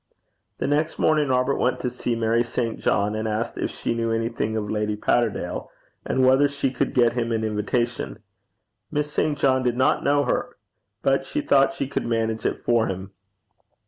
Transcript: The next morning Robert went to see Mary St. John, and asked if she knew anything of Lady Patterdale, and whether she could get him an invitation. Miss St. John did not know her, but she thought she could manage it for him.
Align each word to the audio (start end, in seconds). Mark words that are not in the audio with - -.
The 0.57 0.65
next 0.65 0.97
morning 0.97 1.27
Robert 1.29 1.57
went 1.57 1.79
to 1.81 1.91
see 1.91 2.15
Mary 2.15 2.41
St. 2.41 2.79
John, 2.79 3.13
and 3.13 3.27
asked 3.27 3.55
if 3.59 3.69
she 3.69 3.93
knew 3.93 4.09
anything 4.11 4.57
of 4.57 4.67
Lady 4.67 4.95
Patterdale, 4.97 5.69
and 6.07 6.25
whether 6.25 6.47
she 6.47 6.71
could 6.71 6.95
get 6.95 7.13
him 7.13 7.31
an 7.31 7.43
invitation. 7.43 8.17
Miss 8.89 9.13
St. 9.13 9.37
John 9.37 9.61
did 9.61 9.77
not 9.77 10.03
know 10.03 10.23
her, 10.23 10.57
but 11.03 11.23
she 11.23 11.41
thought 11.41 11.75
she 11.75 11.87
could 11.87 12.07
manage 12.07 12.47
it 12.47 12.63
for 12.65 12.87
him. 12.87 13.11